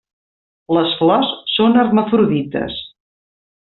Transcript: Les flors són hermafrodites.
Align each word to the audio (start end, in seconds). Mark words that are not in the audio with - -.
Les 0.77 0.95
flors 1.01 1.35
són 1.59 1.79
hermafrodites. 1.85 2.83